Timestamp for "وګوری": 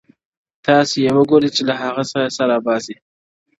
1.17-1.49